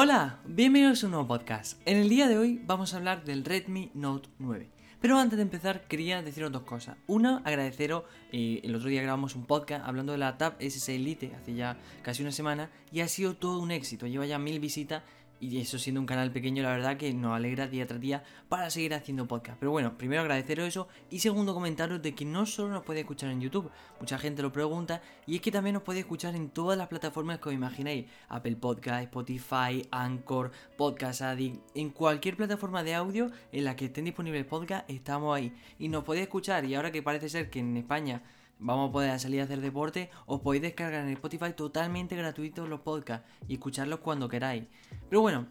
Hola, 0.00 0.38
bienvenidos 0.46 1.02
a 1.02 1.06
un 1.06 1.10
nuevo 1.10 1.26
podcast. 1.26 1.80
En 1.84 1.96
el 1.96 2.08
día 2.08 2.28
de 2.28 2.38
hoy 2.38 2.62
vamos 2.64 2.94
a 2.94 2.98
hablar 2.98 3.24
del 3.24 3.44
Redmi 3.44 3.90
Note 3.94 4.28
9. 4.38 4.70
Pero 5.00 5.18
antes 5.18 5.38
de 5.38 5.42
empezar 5.42 5.88
quería 5.88 6.22
deciros 6.22 6.52
dos 6.52 6.62
cosas. 6.62 6.96
Una, 7.08 7.38
agradeceros, 7.38 8.04
eh, 8.30 8.60
el 8.62 8.76
otro 8.76 8.90
día 8.90 9.02
grabamos 9.02 9.34
un 9.34 9.44
podcast 9.44 9.84
hablando 9.84 10.12
de 10.12 10.18
la 10.18 10.38
Tab 10.38 10.56
S6 10.60 10.94
Elite 10.94 11.34
hace 11.34 11.54
ya 11.54 11.78
casi 12.02 12.22
una 12.22 12.30
semana 12.30 12.70
y 12.92 13.00
ha 13.00 13.08
sido 13.08 13.34
todo 13.34 13.58
un 13.58 13.72
éxito. 13.72 14.06
Lleva 14.06 14.24
ya 14.24 14.38
mil 14.38 14.60
visitas 14.60 15.02
y 15.40 15.58
eso 15.60 15.78
siendo 15.78 16.00
un 16.00 16.06
canal 16.06 16.32
pequeño, 16.32 16.62
la 16.62 16.70
verdad 16.70 16.96
que 16.96 17.12
nos 17.14 17.34
alegra 17.34 17.66
día 17.66 17.86
tras 17.86 18.00
día 18.00 18.24
para 18.48 18.70
seguir 18.70 18.94
haciendo 18.94 19.26
podcast. 19.26 19.58
Pero 19.58 19.70
bueno, 19.70 19.96
primero 19.96 20.22
agradeceros 20.22 20.66
eso. 20.66 20.88
Y 21.10 21.20
segundo, 21.20 21.54
comentaros 21.54 22.02
de 22.02 22.14
que 22.14 22.24
no 22.24 22.46
solo 22.46 22.70
nos 22.70 22.84
podéis 22.84 23.04
escuchar 23.04 23.30
en 23.30 23.40
YouTube, 23.40 23.70
mucha 24.00 24.18
gente 24.18 24.42
lo 24.42 24.52
pregunta. 24.52 25.00
Y 25.26 25.36
es 25.36 25.40
que 25.40 25.52
también 25.52 25.74
nos 25.74 25.82
podéis 25.82 26.04
escuchar 26.04 26.34
en 26.34 26.50
todas 26.50 26.76
las 26.76 26.88
plataformas 26.88 27.38
que 27.38 27.50
os 27.50 27.54
imaginéis: 27.54 28.06
Apple 28.28 28.56
Podcast, 28.56 29.04
Spotify, 29.04 29.86
Anchor, 29.90 30.50
Podcast 30.76 31.22
Addict. 31.22 31.60
En 31.74 31.90
cualquier 31.90 32.36
plataforma 32.36 32.82
de 32.82 32.94
audio 32.94 33.30
en 33.52 33.64
la 33.64 33.76
que 33.76 33.86
estén 33.86 34.04
disponibles 34.04 34.44
podcast, 34.44 34.88
estamos 34.90 35.36
ahí. 35.36 35.52
Y 35.78 35.88
nos 35.88 36.04
podéis 36.04 36.24
escuchar. 36.24 36.64
Y 36.64 36.74
ahora 36.74 36.90
que 36.90 37.02
parece 37.02 37.28
ser 37.28 37.50
que 37.50 37.60
en 37.60 37.76
España 37.76 38.22
vamos 38.58 38.90
a 38.90 38.92
poder 38.92 39.20
salir 39.20 39.40
a 39.40 39.44
hacer 39.44 39.60
deporte, 39.60 40.10
os 40.26 40.40
podéis 40.40 40.62
descargar 40.62 41.04
en 41.04 41.10
Spotify 41.10 41.52
totalmente 41.54 42.16
gratuitos 42.16 42.68
los 42.68 42.80
podcasts 42.80 43.26
y 43.46 43.54
escucharlos 43.54 44.00
cuando 44.00 44.28
queráis. 44.28 44.64
Pero 45.08 45.20
bueno, 45.20 45.46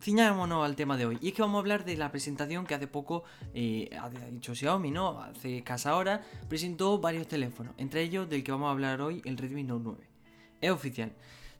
ciñámonos 0.00 0.64
al 0.64 0.76
tema 0.76 0.96
de 0.96 1.06
hoy. 1.06 1.18
Y 1.20 1.28
es 1.28 1.34
que 1.34 1.42
vamos 1.42 1.56
a 1.56 1.60
hablar 1.60 1.84
de 1.84 1.96
la 1.96 2.10
presentación 2.10 2.66
que 2.66 2.74
hace 2.74 2.86
poco 2.86 3.24
eh, 3.54 3.90
ha 4.00 4.08
dicho 4.30 4.54
Xiaomi, 4.54 4.90
¿no? 4.90 5.20
Hace 5.20 5.62
casi 5.62 5.88
hora 5.88 6.22
presentó 6.48 6.98
varios 6.98 7.26
teléfonos, 7.28 7.74
entre 7.78 8.02
ellos 8.02 8.28
del 8.28 8.44
que 8.44 8.52
vamos 8.52 8.68
a 8.68 8.70
hablar 8.72 9.00
hoy, 9.00 9.22
el 9.24 9.36
Redmi 9.36 9.62
Note 9.62 9.82
9. 9.84 10.08
Es 10.60 10.70
oficial. 10.70 11.12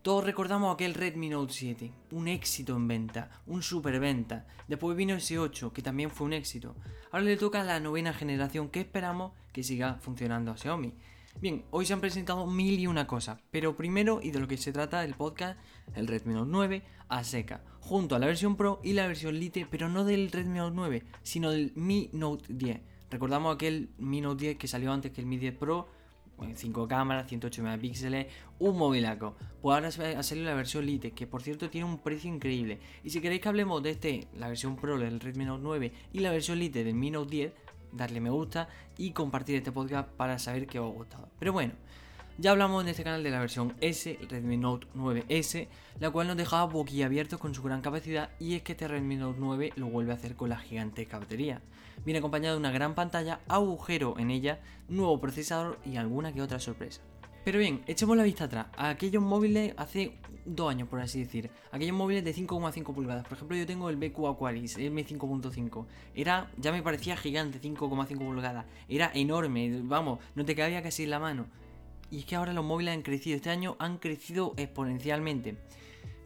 Todos 0.06 0.22
recordamos 0.22 0.72
aquel 0.72 0.94
Redmi 0.94 1.30
Note 1.30 1.52
7, 1.52 1.92
un 2.12 2.28
éxito 2.28 2.76
en 2.76 2.86
venta, 2.86 3.28
un 3.44 3.60
super 3.60 3.98
venta. 3.98 4.46
Después 4.68 4.96
vino 4.96 5.16
ese 5.16 5.36
8, 5.36 5.72
que 5.72 5.82
también 5.82 6.10
fue 6.10 6.28
un 6.28 6.32
éxito. 6.32 6.76
Ahora 7.10 7.24
le 7.24 7.36
toca 7.36 7.64
la 7.64 7.80
novena 7.80 8.12
generación 8.12 8.68
que 8.68 8.78
esperamos 8.78 9.32
que 9.52 9.64
siga 9.64 9.96
funcionando 9.96 10.52
a 10.52 10.56
Xiaomi. 10.56 10.94
Bien, 11.40 11.64
hoy 11.72 11.86
se 11.86 11.92
han 11.92 12.00
presentado 12.00 12.46
mil 12.46 12.78
y 12.78 12.86
una 12.86 13.08
cosas, 13.08 13.40
pero 13.50 13.76
primero 13.76 14.20
y 14.22 14.30
de 14.30 14.38
lo 14.38 14.46
que 14.46 14.58
se 14.58 14.70
trata 14.70 15.04
el 15.04 15.14
podcast, 15.14 15.58
el 15.96 16.06
Redmi 16.06 16.34
Note 16.34 16.50
9 16.52 16.82
a 17.08 17.24
seca, 17.24 17.64
junto 17.80 18.14
a 18.14 18.20
la 18.20 18.26
versión 18.26 18.54
Pro 18.54 18.80
y 18.84 18.92
la 18.92 19.08
versión 19.08 19.34
Lite, 19.34 19.66
pero 19.68 19.88
no 19.88 20.04
del 20.04 20.30
Redmi 20.30 20.58
Note 20.58 20.76
9, 20.76 21.02
sino 21.24 21.50
del 21.50 21.72
Mi 21.74 22.10
Note 22.12 22.44
10. 22.48 22.80
Recordamos 23.10 23.56
aquel 23.56 23.90
Mi 23.98 24.20
Note 24.20 24.44
10 24.44 24.56
que 24.56 24.68
salió 24.68 24.92
antes 24.92 25.10
que 25.10 25.20
el 25.20 25.26
Mi 25.26 25.36
10 25.36 25.56
Pro, 25.56 25.88
5 26.54 26.88
cámaras, 26.88 27.26
108 27.28 27.62
megapíxeles, 27.62 28.26
un 28.58 28.76
movilaco. 28.76 29.36
Pues 29.62 29.74
ahora 29.74 29.88
ha 29.88 30.22
salido 30.22 30.46
la 30.46 30.54
versión 30.54 30.86
Lite, 30.86 31.12
que 31.12 31.26
por 31.26 31.42
cierto 31.42 31.70
tiene 31.70 31.86
un 31.86 31.98
precio 31.98 32.32
increíble. 32.32 32.78
Y 33.02 33.10
si 33.10 33.20
queréis 33.20 33.40
que 33.40 33.48
hablemos 33.48 33.82
de 33.82 33.90
este, 33.90 34.28
la 34.34 34.48
versión 34.48 34.76
Pro 34.76 34.98
del 34.98 35.20
Redmi 35.20 35.44
Note 35.44 35.62
9 35.62 35.92
y 36.12 36.18
la 36.20 36.30
versión 36.30 36.58
Lite 36.58 36.84
del 36.84 36.94
Mi 36.94 37.10
Note 37.10 37.30
10, 37.30 37.52
darle 37.92 38.20
me 38.20 38.30
gusta 38.30 38.68
y 38.98 39.12
compartir 39.12 39.56
este 39.56 39.72
podcast 39.72 40.08
para 40.08 40.38
saber 40.38 40.66
que 40.66 40.78
os 40.78 40.90
ha 40.90 40.94
gustado. 40.94 41.28
Pero 41.38 41.52
bueno, 41.52 41.74
ya 42.38 42.50
hablamos 42.50 42.82
en 42.82 42.88
este 42.88 43.02
canal 43.02 43.22
de 43.22 43.30
la 43.30 43.40
versión 43.40 43.74
S, 43.80 44.18
Redmi 44.28 44.56
Note 44.56 44.86
9S, 44.94 45.68
la 46.00 46.10
cual 46.10 46.26
nos 46.26 46.36
dejaba 46.36 46.64
boquiabiertos 46.66 47.40
con 47.40 47.54
su 47.54 47.62
gran 47.62 47.80
capacidad 47.80 48.30
y 48.38 48.54
es 48.54 48.62
que 48.62 48.72
este 48.72 48.88
Redmi 48.88 49.16
Note 49.16 49.38
9 49.40 49.72
lo 49.76 49.86
vuelve 49.86 50.12
a 50.12 50.16
hacer 50.16 50.36
con 50.36 50.50
la 50.50 50.58
gigantesca 50.58 51.18
batería. 51.18 51.62
Viene 52.04 52.18
acompañado 52.18 52.56
de 52.56 52.60
una 52.60 52.70
gran 52.70 52.94
pantalla, 52.94 53.40
agujero 53.48 54.18
en 54.18 54.30
ella, 54.30 54.60
nuevo 54.88 55.18
procesador 55.18 55.78
y 55.84 55.96
alguna 55.96 56.32
que 56.32 56.42
otra 56.42 56.60
sorpresa. 56.60 57.00
Pero 57.46 57.58
bien, 57.58 57.82
echemos 57.86 58.16
la 58.16 58.24
vista 58.24 58.44
atrás. 58.44 58.66
A 58.76 58.90
aquellos 58.90 59.22
móviles 59.22 59.72
hace 59.76 60.12
dos 60.44 60.68
años, 60.68 60.88
por 60.88 61.00
así 61.00 61.20
decir. 61.20 61.48
Aquellos 61.70 61.94
móviles 61.94 62.24
de 62.24 62.34
5,5 62.34 62.92
pulgadas. 62.92 63.24
Por 63.24 63.36
ejemplo, 63.36 63.56
yo 63.56 63.64
tengo 63.66 63.88
el 63.88 63.96
BQ 63.96 64.26
Aquaris 64.26 64.76
M5.5. 64.78 65.86
Era, 66.14 66.50
ya 66.56 66.72
me 66.72 66.82
parecía 66.82 67.16
gigante, 67.16 67.60
5,5 67.60 68.18
pulgadas. 68.18 68.66
Era 68.88 69.12
enorme, 69.14 69.80
vamos, 69.84 70.18
no 70.34 70.44
te 70.44 70.56
cabía 70.56 70.82
casi 70.82 71.04
en 71.04 71.10
la 71.10 71.20
mano. 71.20 71.46
Y 72.16 72.20
es 72.20 72.24
que 72.24 72.34
ahora 72.34 72.54
los 72.54 72.64
móviles 72.64 72.94
han 72.94 73.02
crecido. 73.02 73.36
Este 73.36 73.50
año 73.50 73.76
han 73.78 73.98
crecido 73.98 74.54
exponencialmente. 74.56 75.58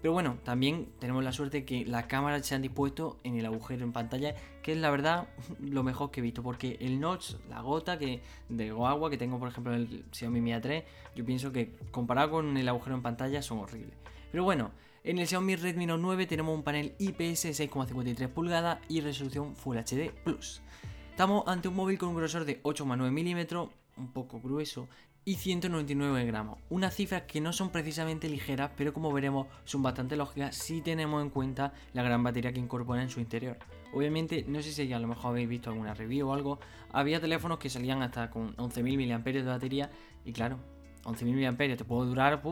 Pero 0.00 0.12
bueno, 0.12 0.38
también 0.44 0.86
tenemos 1.00 1.24
la 1.24 1.32
suerte 1.32 1.64
que 1.64 1.84
las 1.84 2.06
cámaras 2.06 2.46
se 2.46 2.54
han 2.54 2.62
dispuesto 2.62 3.18
en 3.24 3.36
el 3.36 3.44
agujero 3.44 3.84
en 3.84 3.92
pantalla, 3.92 4.36
que 4.62 4.70
es 4.70 4.78
la 4.78 4.88
verdad 4.92 5.26
lo 5.58 5.82
mejor 5.82 6.12
que 6.12 6.20
he 6.20 6.22
visto, 6.22 6.44
porque 6.44 6.76
el 6.80 7.00
notch, 7.00 7.32
la 7.48 7.60
gota 7.60 7.98
que 7.98 8.22
de 8.48 8.70
agua 8.70 9.10
que 9.10 9.16
tengo 9.16 9.40
por 9.40 9.48
ejemplo 9.48 9.74
en 9.74 9.80
el 9.80 10.04
Xiaomi 10.12 10.40
Mi 10.40 10.52
A3, 10.52 10.84
yo 11.16 11.24
pienso 11.24 11.50
que 11.50 11.74
comparado 11.90 12.30
con 12.30 12.56
el 12.56 12.68
agujero 12.68 12.94
en 12.94 13.02
pantalla 13.02 13.42
son 13.42 13.58
horribles. 13.58 13.96
Pero 14.30 14.44
bueno, 14.44 14.70
en 15.02 15.18
el 15.18 15.26
Xiaomi 15.26 15.56
Redmi 15.56 15.86
Note 15.86 16.02
9 16.02 16.26
tenemos 16.26 16.54
un 16.54 16.62
panel 16.62 16.94
IPS 17.00 17.46
6,53 17.46 18.28
pulgadas 18.28 18.78
y 18.88 19.00
resolución 19.00 19.56
Full 19.56 19.78
HD 19.78 20.12
Plus. 20.22 20.62
Estamos 21.10 21.48
ante 21.48 21.66
un 21.66 21.74
móvil 21.74 21.98
con 21.98 22.10
un 22.10 22.14
grosor 22.14 22.44
de 22.44 22.62
8,9 22.62 23.10
milímetros, 23.10 23.70
un 23.96 24.12
poco 24.12 24.40
grueso, 24.40 24.88
y 25.25 25.34
199 25.34 26.25
gramos. 26.25 26.58
Unas 26.70 26.94
cifras 26.94 27.22
que 27.22 27.41
no 27.41 27.53
son 27.53 27.70
precisamente 27.70 28.28
ligeras, 28.28 28.70
pero 28.76 28.94
como 28.94 29.12
veremos 29.12 29.47
son 29.64 29.82
bastante 29.82 30.16
lógicas 30.16 30.56
si 30.56 30.81
tenemos 30.81 31.22
en 31.22 31.31
cuenta 31.31 31.72
la 31.92 32.03
gran 32.03 32.22
batería 32.22 32.53
que 32.53 32.60
incorpora 32.60 33.03
en 33.03 33.10
su 33.10 33.20
interior. 33.20 33.59
Obviamente, 33.92 34.44
no 34.48 34.62
sé 34.62 34.72
si 34.72 34.92
a 34.92 34.98
lo 34.98 35.09
mejor 35.09 35.32
habéis 35.32 35.48
visto 35.48 35.70
alguna 35.70 35.94
review 35.94 36.28
o 36.28 36.34
algo, 36.34 36.59
había 36.92 37.20
teléfonos 37.20 37.59
que 37.59 37.69
salían 37.69 38.03
hasta 38.03 38.30
con 38.30 38.56
11.000 38.56 39.19
mAh 39.19 39.32
de 39.32 39.42
batería 39.42 39.91
y 40.25 40.32
claro, 40.32 40.59
11.000 41.04 41.53
mAh 41.53 41.76
te 41.76 41.84
puede 41.84 42.09
durar 42.09 42.42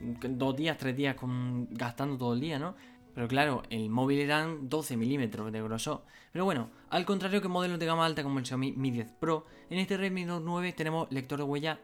dos 0.00 0.56
días, 0.56 0.78
tres 0.78 0.96
días 0.96 1.16
con, 1.16 1.68
gastando 1.70 2.16
todo 2.16 2.34
el 2.34 2.40
día, 2.40 2.58
¿no? 2.58 2.74
Pero 3.14 3.28
claro, 3.28 3.62
el 3.70 3.88
móvil 3.88 4.20
eran 4.20 4.68
12 4.68 4.96
milímetros 4.98 5.50
de 5.50 5.62
grosor. 5.62 6.02
Pero 6.32 6.44
bueno, 6.44 6.68
al 6.90 7.06
contrario 7.06 7.40
que 7.40 7.48
modelos 7.48 7.78
de 7.78 7.86
gama 7.86 8.04
alta 8.04 8.22
como 8.22 8.38
el 8.38 8.44
Xiaomi 8.44 8.72
Mi 8.72 8.90
10 8.90 9.12
Pro, 9.12 9.46
en 9.70 9.78
este 9.78 9.96
Redmi 9.96 10.26
Note 10.26 10.44
9 10.44 10.72
tenemos 10.72 11.10
lector 11.10 11.38
de 11.38 11.44
huella 11.44 11.80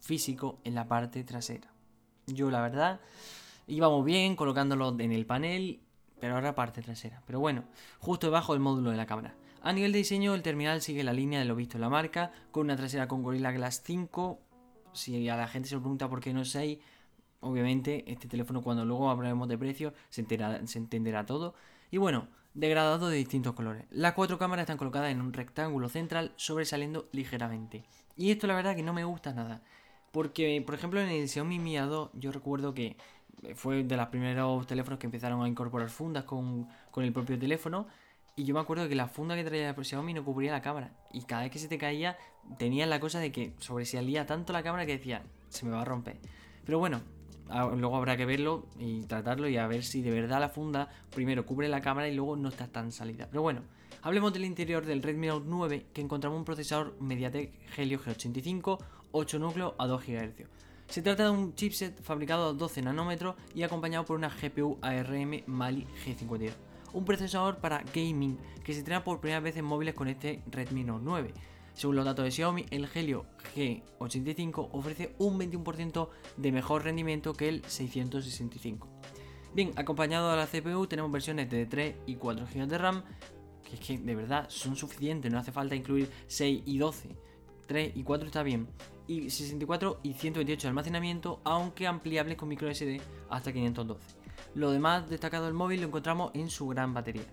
físico 0.00 0.60
en 0.64 0.74
la 0.74 0.88
parte 0.88 1.24
trasera. 1.24 1.72
Yo 2.26 2.50
la 2.50 2.60
verdad 2.60 3.00
íbamos 3.66 4.04
bien 4.04 4.36
colocándolo 4.36 4.94
en 4.98 5.12
el 5.12 5.26
panel, 5.26 5.80
pero 6.20 6.34
ahora 6.34 6.54
parte 6.54 6.82
trasera. 6.82 7.22
Pero 7.26 7.40
bueno, 7.40 7.64
justo 7.98 8.26
debajo 8.26 8.52
del 8.52 8.60
módulo 8.60 8.90
de 8.90 8.96
la 8.96 9.06
cámara. 9.06 9.34
A 9.62 9.72
nivel 9.72 9.92
de 9.92 9.98
diseño, 9.98 10.34
el 10.34 10.42
terminal 10.42 10.82
sigue 10.82 11.02
la 11.02 11.12
línea 11.12 11.40
de 11.40 11.44
lo 11.44 11.56
visto 11.56 11.76
en 11.76 11.82
la 11.82 11.88
marca, 11.88 12.32
con 12.50 12.64
una 12.64 12.76
trasera 12.76 13.08
con 13.08 13.22
Gorilla 13.22 13.52
Glass 13.52 13.82
5. 13.84 14.40
Si 14.92 15.28
a 15.28 15.36
la 15.36 15.48
gente 15.48 15.68
se 15.68 15.76
pregunta 15.76 16.08
por 16.08 16.20
qué 16.20 16.32
no 16.32 16.44
6, 16.44 16.78
obviamente 17.40 18.10
este 18.10 18.28
teléfono 18.28 18.62
cuando 18.62 18.84
luego 18.84 19.10
hablaremos 19.10 19.48
de 19.48 19.58
precio 19.58 19.94
se 20.08 20.20
entenderá 20.78 21.26
todo. 21.26 21.54
Y 21.90 21.98
bueno, 21.98 22.28
degradado 22.54 23.08
de 23.08 23.16
distintos 23.16 23.54
colores. 23.54 23.84
Las 23.90 24.14
cuatro 24.14 24.38
cámaras 24.38 24.64
están 24.64 24.78
colocadas 24.78 25.10
en 25.10 25.20
un 25.20 25.32
rectángulo 25.32 25.88
central 25.88 26.32
sobresaliendo 26.36 27.08
ligeramente. 27.12 27.84
Y 28.16 28.30
esto 28.30 28.46
la 28.46 28.54
verdad 28.54 28.74
que 28.74 28.82
no 28.82 28.92
me 28.92 29.04
gusta 29.04 29.32
nada. 29.32 29.62
Porque, 30.18 30.60
por 30.66 30.74
ejemplo, 30.74 31.00
en 31.00 31.10
el 31.10 31.28
Xiaomi 31.28 31.60
Mi 31.60 31.76
A2 31.76 32.10
yo 32.14 32.32
recuerdo 32.32 32.74
que 32.74 32.96
fue 33.54 33.84
de 33.84 33.96
los 33.96 34.08
primeros 34.08 34.66
teléfonos 34.66 34.98
que 34.98 35.06
empezaron 35.06 35.40
a 35.44 35.46
incorporar 35.46 35.90
fundas 35.90 36.24
con, 36.24 36.66
el 36.96 37.12
propio 37.12 37.38
teléfono. 37.38 37.86
Y 38.34 38.42
yo 38.42 38.52
me 38.52 38.58
acuerdo 38.58 38.88
que 38.88 38.96
la 38.96 39.06
funda 39.06 39.36
que 39.36 39.44
traía 39.44 39.70
el 39.70 39.84
Xiaomi 39.84 40.14
no 40.14 40.24
cubría 40.24 40.50
la 40.50 40.60
cámara. 40.60 40.90
Y 41.12 41.20
cada 41.20 41.42
vez 41.42 41.52
que 41.52 41.60
se 41.60 41.68
te 41.68 41.78
caía, 41.78 42.18
tenías 42.58 42.88
la 42.88 42.98
cosa 42.98 43.20
de 43.20 43.30
que 43.30 43.52
sobresalía 43.60 44.26
tanto 44.26 44.52
la 44.52 44.64
cámara 44.64 44.86
que 44.86 44.98
decía, 44.98 45.22
se 45.50 45.64
me 45.64 45.70
va 45.70 45.82
a 45.82 45.84
romper. 45.84 46.16
Pero 46.64 46.80
bueno, 46.80 47.00
luego 47.76 47.94
habrá 47.94 48.16
que 48.16 48.26
verlo 48.26 48.66
y 48.76 49.04
tratarlo 49.04 49.48
y 49.48 49.56
a 49.56 49.68
ver 49.68 49.84
si 49.84 50.02
de 50.02 50.10
verdad 50.10 50.40
la 50.40 50.48
funda 50.48 50.88
primero 51.14 51.46
cubre 51.46 51.68
la 51.68 51.80
cámara 51.80 52.08
y 52.08 52.14
luego 52.16 52.34
no 52.34 52.48
está 52.48 52.66
tan 52.66 52.90
salida. 52.90 53.28
Pero 53.30 53.42
bueno, 53.42 53.62
hablemos 54.02 54.32
del 54.32 54.46
interior 54.46 54.84
del 54.84 55.00
Redmi 55.00 55.28
Note 55.28 55.46
9 55.48 55.86
que 55.92 56.00
encontramos 56.00 56.36
un 56.36 56.44
procesador 56.44 56.96
MediaTek 56.98 57.78
Helio 57.78 58.00
G85 58.00 58.78
8 59.12 59.38
núcleos 59.38 59.74
a 59.78 59.86
2 59.86 60.06
GHz. 60.06 60.58
Se 60.88 61.02
trata 61.02 61.24
de 61.24 61.30
un 61.30 61.54
chipset 61.54 62.02
fabricado 62.02 62.48
a 62.48 62.52
12 62.54 62.80
nanómetros 62.80 63.36
y 63.54 63.62
acompañado 63.62 64.06
por 64.06 64.16
una 64.16 64.30
GPU 64.30 64.78
ARM 64.80 65.42
Mali 65.46 65.86
G52. 66.04 66.52
Un 66.94 67.04
procesador 67.04 67.58
para 67.58 67.84
gaming 67.94 68.38
que 68.64 68.72
se 68.72 68.78
entrena 68.78 69.04
por 69.04 69.20
primera 69.20 69.40
vez 69.40 69.54
en 69.58 69.66
móviles 69.66 69.94
con 69.94 70.08
este 70.08 70.42
Redmi 70.50 70.84
Note 70.84 71.02
9. 71.04 71.34
Según 71.74 71.96
los 71.96 72.06
datos 72.06 72.24
de 72.24 72.30
Xiaomi, 72.30 72.64
el 72.70 72.88
Helio 72.92 73.26
G85 73.54 74.70
ofrece 74.72 75.14
un 75.18 75.38
21% 75.38 76.08
de 76.38 76.52
mejor 76.52 76.84
rendimiento 76.84 77.34
que 77.34 77.50
el 77.50 77.64
665. 77.66 78.88
Bien, 79.54 79.72
acompañado 79.76 80.30
de 80.30 80.38
la 80.38 80.46
CPU 80.46 80.86
tenemos 80.86 81.12
versiones 81.12 81.50
de 81.50 81.66
3 81.66 81.96
y 82.06 82.16
4 82.16 82.46
GB 82.46 82.66
de 82.66 82.78
RAM, 82.78 83.04
que 83.62 83.74
es 83.74 83.80
que 83.80 83.98
de 83.98 84.14
verdad 84.14 84.46
son 84.48 84.74
suficientes, 84.74 85.30
no 85.30 85.38
hace 85.38 85.52
falta 85.52 85.76
incluir 85.76 86.10
6 86.28 86.62
y 86.64 86.78
12. 86.78 87.10
3 87.66 87.92
y 87.94 88.02
4 88.02 88.26
está 88.26 88.42
bien 88.42 88.68
y 89.08 89.30
64 89.30 90.00
y 90.04 90.12
128 90.12 90.62
de 90.62 90.68
almacenamiento, 90.68 91.40
aunque 91.42 91.88
ampliable 91.88 92.36
con 92.36 92.48
micro 92.48 92.72
SD 92.72 93.00
hasta 93.30 93.52
512. 93.52 94.00
Lo 94.54 94.70
demás 94.70 95.10
destacado 95.10 95.46
del 95.46 95.54
móvil 95.54 95.80
lo 95.80 95.88
encontramos 95.88 96.30
en 96.34 96.48
su 96.50 96.68
gran 96.68 96.94
batería. 96.94 97.24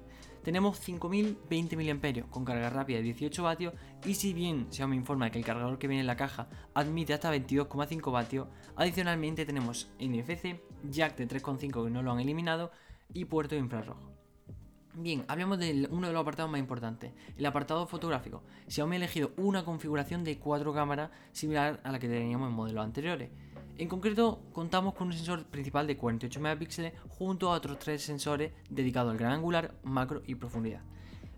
Tenemos 0.43 0.79
5020 0.79 1.75
mAh 1.75 2.29
con 2.29 2.45
carga 2.45 2.69
rápida 2.69 2.97
de 2.97 3.03
18 3.03 3.43
vatios 3.43 3.73
y 4.05 4.13
si 4.13 4.31
bien 4.33 4.67
me 4.87 4.95
informa 4.95 5.31
que 5.31 5.39
el 5.39 5.45
cargador 5.45 5.79
que 5.79 5.87
viene 5.87 6.01
en 6.01 6.07
la 6.07 6.17
caja 6.17 6.47
admite 6.75 7.13
hasta 7.13 7.33
22,5 7.33 8.11
vatios, 8.11 8.47
adicionalmente 8.75 9.45
tenemos 9.45 9.89
NFC, 9.99 10.61
jack 10.83 11.17
de 11.17 11.27
3,5 11.27 11.85
que 11.85 11.89
no 11.89 12.03
lo 12.03 12.11
han 12.11 12.19
eliminado 12.19 12.71
y 13.11 13.25
puerto 13.25 13.55
infrarrojo. 13.55 14.14
Bien, 14.97 15.25
hablemos 15.27 15.59
de 15.59 15.89
uno 15.91 16.07
de 16.07 16.13
los 16.13 16.21
apartados 16.21 16.49
más 16.49 16.59
importantes, 16.59 17.11
el 17.37 17.45
apartado 17.45 17.85
fotográfico. 17.85 18.43
Xiaomi 18.69 18.95
ha 18.95 18.99
elegido 18.99 19.33
una 19.35 19.65
configuración 19.65 20.23
de 20.23 20.37
cuatro 20.37 20.73
cámaras 20.73 21.09
similar 21.33 21.81
a 21.83 21.91
la 21.91 21.99
que 21.99 22.07
teníamos 22.07 22.47
en 22.47 22.55
modelos 22.55 22.85
anteriores. 22.85 23.29
En 23.77 23.89
concreto, 23.89 24.39
contamos 24.53 24.93
con 24.93 25.07
un 25.07 25.13
sensor 25.13 25.43
principal 25.47 25.85
de 25.85 25.97
48 25.97 26.39
megapíxeles 26.39 26.93
junto 27.09 27.51
a 27.51 27.57
otros 27.57 27.77
tres 27.77 28.03
sensores 28.03 28.53
dedicados 28.69 29.11
al 29.11 29.17
gran 29.17 29.33
angular, 29.33 29.75
macro 29.83 30.23
y 30.25 30.35
profundidad. 30.35 30.81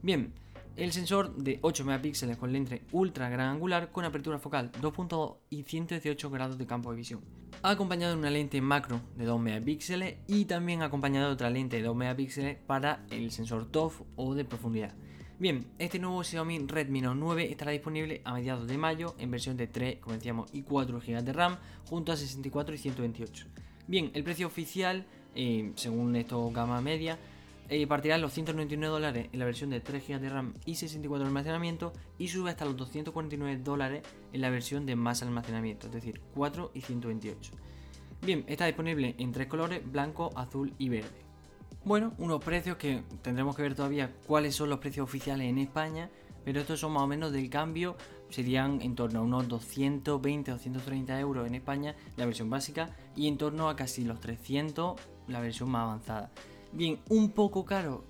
Bien, 0.04 0.32
el 0.78 0.94
sensor 0.94 1.36
de 1.36 1.58
8 1.62 1.86
megapíxeles 1.86 2.38
con 2.38 2.54
lente 2.54 2.84
ultra 2.92 3.30
gran 3.30 3.50
angular 3.50 3.92
con 3.92 4.06
apertura 4.06 4.38
focal 4.38 4.72
2.2 4.74 5.38
y 5.50 5.64
118 5.64 6.30
grados 6.30 6.58
de 6.58 6.68
campo 6.68 6.92
de 6.92 6.98
visión. 6.98 7.22
Acompañado 7.64 8.14
de 8.14 8.20
una 8.20 8.30
lente 8.30 8.62
macro 8.62 9.02
de 9.16 9.26
2 9.26 9.42
megapíxeles 9.42 10.18
y 10.28 10.46
también 10.46 10.84
acompañado 10.84 11.28
de 11.28 11.34
otra 11.34 11.50
lente 11.50 11.78
de 11.78 11.84
2 11.84 11.96
megapíxeles 11.96 12.58
para 12.58 13.04
el 13.10 13.32
sensor 13.32 13.66
TOF 13.66 14.02
o 14.16 14.36
de 14.36 14.46
profundidad. 14.46 14.94
Bien, 15.40 15.66
este 15.80 16.00
nuevo 16.00 16.24
Xiaomi 16.24 16.60
Redmi 16.68 17.02
Note 17.02 17.20
9 17.20 17.52
estará 17.52 17.72
disponible 17.72 18.22
a 18.24 18.34
mediados 18.34 18.68
de 18.68 18.78
mayo 18.78 19.16
en 19.18 19.32
versión 19.32 19.58
de 19.58 19.68
3, 19.68 19.98
como 20.00 20.16
decíamos, 20.16 20.50
y 20.54 20.62
4 20.62 21.00
GB 21.00 21.24
de 21.24 21.34
RAM 21.34 21.58
junto 21.90 22.12
a 22.12 22.18
64 22.18 22.76
y 22.76 22.78
128. 22.78 23.48
Bien, 23.88 24.12
el 24.14 24.24
precio 24.24 24.46
oficial, 24.46 25.06
eh, 25.34 25.72
según 25.76 26.16
esto 26.16 26.50
gama 26.52 26.82
media, 26.82 27.18
eh, 27.70 27.86
partirá 27.88 28.18
los 28.18 28.34
199 28.34 28.92
dólares 28.92 29.30
en 29.32 29.40
la 29.40 29.46
versión 29.46 29.70
de 29.70 29.80
3 29.80 30.08
GB 30.08 30.20
de 30.20 30.30
RAM 30.30 30.54
y 30.66 30.76
64 30.76 31.24
de 31.24 31.28
almacenamiento 31.28 31.94
y 32.18 32.30
sube 32.30 32.50
hasta 32.50 32.66
los 32.66 32.78
249 32.78 33.62
dólares 33.64 34.04
en 34.32 34.42
la 34.42 34.50
versión 34.50 34.86
de 34.86 34.96
más 34.96 35.22
almacenamiento, 35.22 35.88
es 35.88 35.94
decir, 35.94 36.22
4 36.34 36.72
y 36.74 36.82
128. 36.82 37.52
Bien, 38.22 38.44
está 38.48 38.66
disponible 38.66 39.16
en 39.20 39.32
tres 39.32 39.48
colores, 39.48 39.82
blanco, 39.90 40.32
azul 40.36 40.74
y 40.78 40.90
verde. 40.90 41.28
Bueno, 41.84 42.14
unos 42.18 42.44
precios 42.44 42.78
que 42.78 43.04
tendremos 43.22 43.56
que 43.56 43.62
ver 43.62 43.76
todavía 43.76 44.14
cuáles 44.26 44.56
son 44.56 44.70
los 44.70 44.80
precios 44.80 45.04
oficiales 45.04 45.48
en 45.48 45.58
España, 45.58 46.10
pero 46.44 46.60
estos 46.60 46.80
son 46.80 46.94
más 46.94 47.04
o 47.04 47.08
menos 47.08 47.32
del 47.32 47.50
cambio, 47.50 47.96
serían 48.30 48.82
en 48.82 48.96
torno 48.96 49.20
a 49.20 49.24
unos 49.24 49.48
220 49.48 50.52
o 50.52 50.58
130 50.58 51.20
euros 51.20 51.48
en 51.48 51.56
España 51.56 51.96
la 52.18 52.26
versión 52.26 52.50
básica 52.50 52.90
y 53.16 53.28
en 53.28 53.38
torno 53.38 53.70
a 53.70 53.76
casi 53.76 54.04
los 54.04 54.20
300 54.20 55.00
la 55.28 55.40
versión 55.40 55.70
más 55.70 55.84
avanzada. 55.84 56.32
Bien, 56.72 57.00
un 57.10 57.32
poco 57.32 57.66
caro 57.66 58.04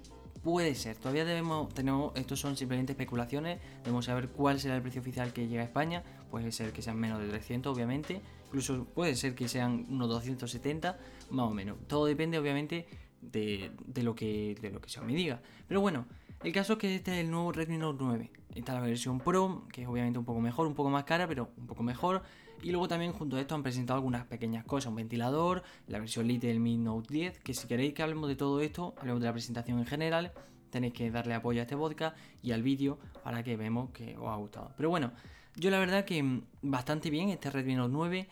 puede 0.43 0.75
ser. 0.75 0.95
Todavía 0.97 1.25
debemos, 1.25 1.73
tenemos, 1.73 2.13
estos 2.15 2.39
son 2.39 2.55
simplemente 2.55 2.93
especulaciones. 2.93 3.59
Debemos 3.83 4.05
saber 4.05 4.29
cuál 4.29 4.59
será 4.59 4.75
el 4.75 4.81
precio 4.81 5.01
oficial 5.01 5.33
que 5.33 5.47
llega 5.47 5.61
a 5.61 5.65
España. 5.65 6.03
Puede 6.31 6.51
ser 6.51 6.71
que 6.71 6.81
sean 6.81 6.97
menos 6.97 7.19
de 7.19 7.27
300, 7.27 7.75
obviamente. 7.75 8.21
Incluso 8.45 8.85
puede 8.85 9.15
ser 9.15 9.35
que 9.35 9.47
sean 9.49 9.85
unos 9.89 10.07
270, 10.07 10.97
más 11.31 11.47
o 11.47 11.53
menos. 11.53 11.77
Todo 11.87 12.05
depende, 12.05 12.39
obviamente, 12.39 12.87
de, 13.21 13.71
lo 13.95 14.15
que 14.15 14.55
de 14.61 14.71
lo 14.71 14.79
que 14.79 14.89
Xiaomi 14.89 15.15
diga. 15.15 15.41
Pero 15.67 15.81
bueno, 15.81 16.05
el 16.43 16.53
caso 16.53 16.73
es 16.73 16.79
que 16.79 16.95
este 16.95 17.11
es 17.11 17.25
el 17.25 17.31
nuevo 17.31 17.51
Redmi 17.51 17.77
Note 17.77 18.03
9. 18.03 18.31
Está 18.55 18.73
la 18.73 18.79
versión 18.79 19.19
Pro, 19.19 19.67
que 19.71 19.81
es 19.83 19.87
obviamente 19.87 20.17
un 20.17 20.25
poco 20.25 20.39
mejor, 20.39 20.65
un 20.67 20.75
poco 20.75 20.89
más 20.89 21.03
cara, 21.03 21.27
pero 21.27 21.49
un 21.57 21.67
poco 21.67 21.83
mejor. 21.83 22.23
Y 22.63 22.71
luego 22.71 22.87
también 22.87 23.13
junto 23.13 23.37
a 23.37 23.41
esto 23.41 23.55
han 23.55 23.63
presentado 23.63 23.97
algunas 23.97 24.25
pequeñas 24.25 24.65
cosas, 24.65 24.89
un 24.89 24.95
ventilador, 24.95 25.63
la 25.87 25.99
versión 25.99 26.27
Lite 26.27 26.47
del 26.47 26.59
Mi 26.59 26.77
Note 26.77 27.13
10, 27.13 27.39
que 27.39 27.53
si 27.53 27.67
queréis 27.67 27.93
que 27.93 28.01
hablemos 28.01 28.27
de 28.27 28.35
todo 28.35 28.61
esto, 28.61 28.95
hablemos 28.97 29.21
de 29.21 29.27
la 29.27 29.33
presentación 29.33 29.79
en 29.79 29.85
general, 29.85 30.33
tenéis 30.69 30.93
que 30.93 31.11
darle 31.11 31.33
apoyo 31.33 31.61
a 31.61 31.63
este 31.63 31.77
podcast 31.77 32.17
y 32.41 32.51
al 32.51 32.63
vídeo 32.63 32.97
para 33.23 33.43
que 33.43 33.55
vemos 33.57 33.91
que 33.91 34.17
os 34.17 34.27
ha 34.27 34.35
gustado. 34.35 34.71
Pero 34.75 34.89
bueno, 34.89 35.11
yo 35.55 35.69
la 35.69 35.79
verdad 35.79 36.05
que 36.05 36.41
bastante 36.61 37.09
bien 37.09 37.29
este 37.29 37.49
Redmi 37.49 37.75
Note 37.75 37.93
9. 37.93 38.27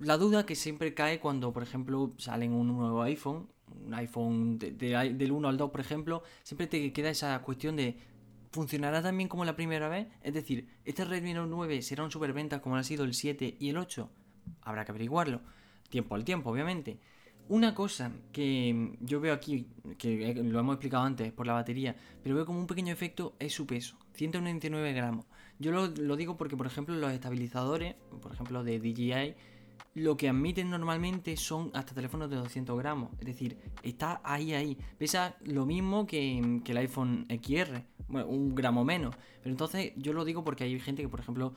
la 0.00 0.16
duda 0.16 0.46
que 0.46 0.54
siempre 0.54 0.94
cae 0.94 1.18
cuando, 1.18 1.52
por 1.52 1.62
ejemplo, 1.62 2.12
salen 2.18 2.52
un 2.52 2.68
nuevo 2.68 3.02
iPhone, 3.02 3.48
un 3.86 3.94
iPhone 3.94 4.58
del 4.58 5.32
1 5.32 5.48
al 5.48 5.56
2, 5.56 5.70
por 5.70 5.80
ejemplo, 5.80 6.22
siempre 6.42 6.66
te 6.66 6.92
queda 6.92 7.10
esa 7.10 7.38
cuestión 7.40 7.76
de 7.76 7.98
¿Funcionará 8.58 9.00
también 9.00 9.28
como 9.28 9.44
la 9.44 9.54
primera 9.54 9.88
vez? 9.88 10.08
Es 10.20 10.34
decir, 10.34 10.66
¿este 10.84 11.04
Redmi 11.04 11.32
Note 11.32 11.48
9 11.48 11.80
será 11.80 12.02
un 12.02 12.10
superventa 12.10 12.60
como 12.60 12.74
lo 12.74 12.80
ha 12.80 12.82
sido 12.82 13.04
el 13.04 13.14
7 13.14 13.56
y 13.60 13.68
el 13.68 13.76
8? 13.76 14.10
Habrá 14.62 14.84
que 14.84 14.90
averiguarlo. 14.90 15.42
Tiempo 15.88 16.16
al 16.16 16.24
tiempo, 16.24 16.50
obviamente. 16.50 16.98
Una 17.48 17.72
cosa 17.72 18.10
que 18.32 18.96
yo 18.98 19.20
veo 19.20 19.32
aquí, 19.32 19.68
que 19.96 20.34
lo 20.34 20.58
hemos 20.58 20.74
explicado 20.74 21.04
antes 21.04 21.30
por 21.32 21.46
la 21.46 21.52
batería, 21.52 21.94
pero 22.20 22.34
veo 22.34 22.46
como 22.46 22.58
un 22.58 22.66
pequeño 22.66 22.92
efecto 22.92 23.36
es 23.38 23.52
su 23.52 23.64
peso, 23.64 23.96
199 24.14 24.92
gramos. 24.92 25.26
Yo 25.60 25.70
lo 25.70 26.16
digo 26.16 26.36
porque, 26.36 26.56
por 26.56 26.66
ejemplo, 26.66 26.96
los 26.96 27.12
estabilizadores, 27.12 27.94
por 28.20 28.32
ejemplo, 28.32 28.64
de 28.64 28.80
DJI, 28.80 29.36
lo 29.94 30.16
que 30.16 30.28
admiten 30.28 30.70
normalmente 30.70 31.36
son 31.36 31.70
hasta 31.74 31.94
teléfonos 31.94 32.30
de 32.30 32.36
200 32.36 32.78
gramos. 32.78 33.10
Es 33.20 33.26
decir, 33.26 33.58
está 33.82 34.20
ahí, 34.24 34.54
ahí. 34.54 34.78
Pesa 34.98 35.36
lo 35.44 35.66
mismo 35.66 36.06
que, 36.06 36.38
el 36.64 36.76
iPhone 36.76 37.26
XR. 37.28 37.82
Bueno, 38.08 38.28
un 38.28 38.54
gramo 38.54 38.84
menos. 38.84 39.14
Pero 39.42 39.50
entonces 39.50 39.92
yo 39.96 40.12
lo 40.12 40.24
digo 40.24 40.44
porque 40.44 40.64
hay 40.64 40.78
gente 40.80 41.02
que, 41.02 41.08
por 41.08 41.20
ejemplo, 41.20 41.54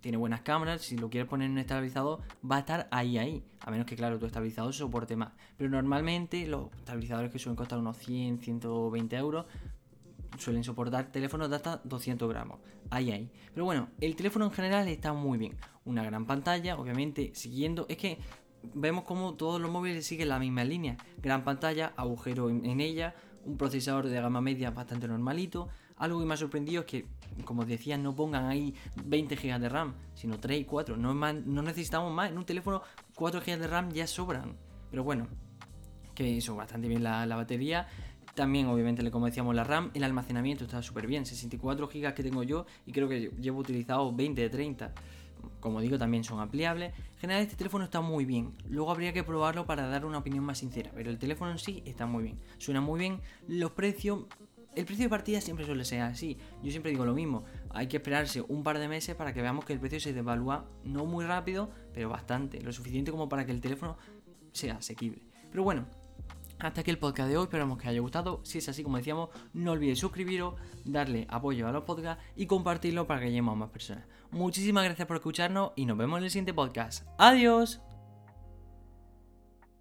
tiene 0.00 0.16
buenas 0.16 0.40
cámaras. 0.40 0.82
Si 0.82 0.96
lo 0.96 1.10
quieres 1.10 1.28
poner 1.28 1.46
en 1.46 1.52
un 1.52 1.58
estabilizador, 1.58 2.20
va 2.48 2.56
a 2.56 2.60
estar 2.60 2.88
ahí, 2.90 3.18
ahí. 3.18 3.44
A 3.60 3.70
menos 3.70 3.86
que, 3.86 3.96
claro, 3.96 4.18
tu 4.18 4.26
estabilizador 4.26 4.72
soporte 4.72 5.16
más. 5.16 5.32
Pero 5.56 5.70
normalmente 5.70 6.46
los 6.46 6.72
estabilizadores 6.76 7.30
que 7.30 7.38
suelen 7.38 7.56
costar 7.56 7.78
unos 7.78 7.96
100, 7.98 8.40
120 8.40 9.16
euros 9.16 9.46
suelen 10.38 10.64
soportar 10.64 11.10
teléfonos 11.12 11.50
de 11.50 11.56
hasta 11.56 11.80
200 11.84 12.28
gramos. 12.28 12.58
Ahí, 12.90 13.10
ahí. 13.10 13.30
Pero 13.52 13.64
bueno, 13.64 13.88
el 14.00 14.16
teléfono 14.16 14.44
en 14.46 14.50
general 14.50 14.88
está 14.88 15.12
muy 15.12 15.38
bien. 15.38 15.56
Una 15.84 16.02
gran 16.04 16.26
pantalla, 16.26 16.76
obviamente, 16.76 17.32
siguiendo. 17.34 17.86
Es 17.88 17.96
que 17.96 18.18
vemos 18.74 19.04
como 19.04 19.34
todos 19.34 19.60
los 19.60 19.70
móviles 19.70 20.06
siguen 20.06 20.28
la 20.28 20.38
misma 20.38 20.64
línea. 20.64 20.96
Gran 21.22 21.44
pantalla, 21.44 21.92
agujero 21.96 22.50
en, 22.50 22.80
ella, 22.80 23.14
un 23.44 23.56
procesador 23.56 24.08
de 24.08 24.20
gama 24.20 24.40
media 24.40 24.70
bastante 24.70 25.08
normalito. 25.08 25.68
Algo 25.96 26.18
que 26.18 26.26
me 26.26 26.34
ha 26.34 26.36
sorprendido 26.36 26.80
es 26.80 26.86
que, 26.86 27.06
como 27.44 27.62
os 27.62 27.68
decía, 27.68 27.96
no 27.98 28.14
pongan 28.14 28.46
ahí 28.46 28.74
20 29.04 29.36
GB 29.36 29.60
de 29.60 29.68
RAM, 29.68 29.94
sino 30.14 30.40
3 30.40 30.60
y 30.60 30.64
4. 30.64 30.96
No, 30.96 31.14
no 31.14 31.62
necesitamos 31.62 32.12
más. 32.12 32.30
En 32.30 32.38
un 32.38 32.44
teléfono 32.44 32.82
4 33.14 33.40
GB 33.40 33.58
de 33.58 33.66
RAM 33.66 33.92
ya 33.92 34.06
sobran. 34.06 34.56
Pero 34.90 35.04
bueno, 35.04 35.28
que 36.14 36.38
eso, 36.38 36.56
bastante 36.56 36.88
bien 36.88 37.02
la, 37.02 37.26
la 37.26 37.36
batería. 37.36 37.88
También, 38.34 38.66
obviamente, 38.66 39.08
como 39.10 39.26
decíamos, 39.26 39.54
la 39.54 39.64
RAM, 39.64 39.90
el 39.94 40.02
almacenamiento 40.02 40.64
está 40.64 40.82
súper 40.82 41.06
bien. 41.06 41.24
64 41.24 41.88
GB 41.88 42.14
que 42.14 42.22
tengo 42.22 42.42
yo 42.42 42.66
y 42.86 42.92
creo 42.92 43.08
que 43.08 43.30
llevo 43.40 43.60
utilizado 43.60 44.12
20 44.12 44.40
de 44.40 44.50
30. 44.50 44.92
Como 45.60 45.80
digo, 45.80 45.98
también 45.98 46.24
son 46.24 46.40
ampliables. 46.40 46.92
En 47.14 47.18
general, 47.20 47.42
este 47.42 47.56
teléfono 47.56 47.84
está 47.84 48.00
muy 48.00 48.24
bien. 48.24 48.52
Luego 48.68 48.90
habría 48.90 49.12
que 49.12 49.22
probarlo 49.22 49.66
para 49.66 49.86
dar 49.86 50.04
una 50.04 50.18
opinión 50.18 50.44
más 50.44 50.58
sincera. 50.58 50.90
Pero 50.94 51.10
el 51.10 51.18
teléfono 51.18 51.52
en 51.52 51.58
sí 51.58 51.82
está 51.86 52.06
muy 52.06 52.24
bien. 52.24 52.40
Suena 52.58 52.80
muy 52.80 52.98
bien. 52.98 53.20
Los 53.46 53.70
precios 53.70 54.24
el 54.74 54.86
precio 54.86 55.04
de 55.04 55.08
partida 55.08 55.40
siempre 55.40 55.64
suele 55.64 55.84
ser 55.84 56.00
así. 56.00 56.36
Yo 56.62 56.70
siempre 56.72 56.90
digo 56.90 57.04
lo 57.04 57.14
mismo. 57.14 57.44
Hay 57.70 57.86
que 57.86 57.98
esperarse 57.98 58.42
un 58.48 58.64
par 58.64 58.80
de 58.80 58.88
meses 58.88 59.14
para 59.14 59.32
que 59.32 59.40
veamos 59.40 59.64
que 59.64 59.72
el 59.72 59.78
precio 59.78 60.00
se 60.00 60.12
devalúa 60.12 60.66
no 60.82 61.06
muy 61.06 61.24
rápido, 61.24 61.70
pero 61.92 62.08
bastante. 62.08 62.60
Lo 62.60 62.72
suficiente 62.72 63.12
como 63.12 63.28
para 63.28 63.46
que 63.46 63.52
el 63.52 63.60
teléfono 63.60 63.96
sea 64.52 64.76
asequible. 64.76 65.22
Pero 65.50 65.62
bueno, 65.62 65.86
hasta 66.58 66.80
aquí 66.80 66.90
el 66.90 66.98
podcast 66.98 67.28
de 67.28 67.36
hoy, 67.36 67.44
esperamos 67.44 67.78
que 67.78 67.84
os 67.84 67.90
haya 67.90 68.00
gustado. 68.00 68.40
Si 68.44 68.58
es 68.58 68.68
así, 68.68 68.82
como 68.82 68.96
decíamos, 68.96 69.30
no 69.52 69.72
olvidéis 69.72 69.98
suscribiros, 69.98 70.54
darle 70.84 71.26
apoyo 71.28 71.68
a 71.68 71.72
los 71.72 71.84
podcasts 71.84 72.22
y 72.36 72.46
compartirlo 72.46 73.06
para 73.06 73.20
que 73.20 73.26
lleguemos 73.26 73.52
a 73.52 73.56
más 73.56 73.70
personas. 73.70 74.04
Muchísimas 74.30 74.84
gracias 74.84 75.06
por 75.06 75.16
escucharnos 75.16 75.72
y 75.76 75.86
nos 75.86 75.96
vemos 75.96 76.18
en 76.18 76.24
el 76.24 76.30
siguiente 76.30 76.54
podcast. 76.54 77.06
¡Adiós! 77.18 77.93